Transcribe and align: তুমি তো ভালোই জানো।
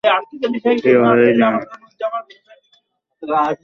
তুমি 0.03 0.57
তো 0.83 0.89
ভালোই 1.03 1.33
জানো। 1.39 1.59